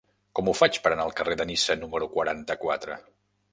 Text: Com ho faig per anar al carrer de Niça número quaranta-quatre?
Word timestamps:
Com 0.37 0.47
ho 0.51 0.55
faig 0.59 0.79
per 0.85 0.91
anar 0.95 1.05
al 1.09 1.13
carrer 1.19 1.37
de 1.43 1.47
Niça 1.51 1.77
número 1.83 2.09
quaranta-quatre? 2.17 3.01